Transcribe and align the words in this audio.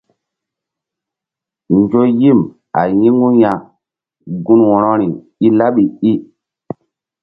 Nzo 1.77 2.01
yim 2.19 2.39
a 2.79 2.81
yi̧ŋu 2.99 3.27
ya 3.41 3.51
gun 4.45 4.61
wo̧rori 4.69 5.09
i 5.45 5.47
laɓi 5.57 5.83
i. 6.11 6.13